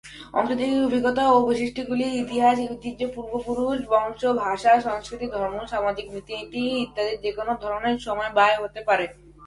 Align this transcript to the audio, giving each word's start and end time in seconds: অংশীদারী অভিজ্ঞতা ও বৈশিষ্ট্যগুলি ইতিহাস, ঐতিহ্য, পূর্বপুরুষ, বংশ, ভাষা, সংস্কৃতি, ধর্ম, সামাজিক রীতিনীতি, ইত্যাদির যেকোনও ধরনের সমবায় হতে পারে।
অংশীদারী 0.33 0.75
অভিজ্ঞতা 0.87 1.23
ও 1.33 1.37
বৈশিষ্ট্যগুলি 1.47 2.05
ইতিহাস, 2.23 2.57
ঐতিহ্য, 2.67 3.01
পূর্বপুরুষ, 3.15 3.77
বংশ, 3.91 4.21
ভাষা, 4.43 4.71
সংস্কৃতি, 4.87 5.27
ধর্ম, 5.35 5.57
সামাজিক 5.73 6.05
রীতিনীতি, 6.13 6.63
ইত্যাদির 6.83 7.21
যেকোনও 7.23 7.53
ধরনের 7.63 7.95
সমবায় 7.99 8.57
হতে 8.61 8.79
পারে। 8.87 9.05